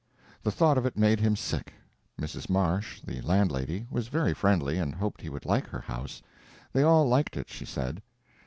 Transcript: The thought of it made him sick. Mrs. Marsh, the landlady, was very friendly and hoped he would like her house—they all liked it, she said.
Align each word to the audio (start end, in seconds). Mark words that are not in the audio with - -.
The 0.41 0.49
thought 0.51 0.79
of 0.79 0.87
it 0.87 0.97
made 0.97 1.19
him 1.19 1.35
sick. 1.35 1.75
Mrs. 2.19 2.49
Marsh, 2.49 3.01
the 3.01 3.21
landlady, 3.21 3.85
was 3.91 4.07
very 4.07 4.33
friendly 4.33 4.79
and 4.79 4.95
hoped 4.95 5.21
he 5.21 5.29
would 5.29 5.45
like 5.45 5.67
her 5.67 5.81
house—they 5.81 6.81
all 6.81 7.07
liked 7.07 7.37
it, 7.37 7.51
she 7.51 7.65
said. 7.65 8.01